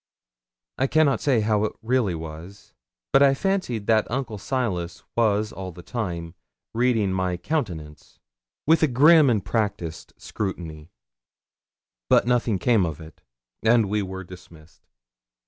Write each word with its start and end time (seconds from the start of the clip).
I 0.79 0.87
cannot 0.87 1.21
say 1.21 1.41
how 1.41 1.63
it 1.63 1.73
really 1.83 2.15
was, 2.15 2.73
but 3.13 3.21
I 3.21 3.35
fancied 3.35 3.85
that 3.85 4.09
Uncle 4.09 4.39
Silas 4.39 5.03
was 5.15 5.53
all 5.53 5.71
the 5.71 5.83
time 5.83 6.33
reading 6.73 7.13
my 7.13 7.37
countenance, 7.37 8.17
with 8.65 8.81
a 8.81 8.87
grim 8.87 9.29
and 9.29 9.45
practised 9.45 10.13
scrutiny; 10.17 10.89
but 12.09 12.25
nothing 12.25 12.57
came 12.57 12.83
of 12.83 12.99
it, 12.99 13.21
and 13.61 13.89
we 13.89 14.01
were 14.01 14.23
dismissed. 14.23 14.87